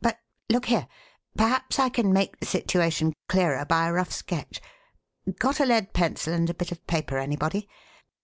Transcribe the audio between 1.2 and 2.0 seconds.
perhaps I